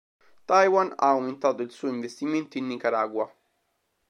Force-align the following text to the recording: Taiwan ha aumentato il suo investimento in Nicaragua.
Taiwan 0.47 0.95
ha 0.97 1.09
aumentato 1.11 1.61
il 1.61 1.69
suo 1.69 1.87
investimento 1.87 2.57
in 2.57 2.65
Nicaragua. 2.65 3.31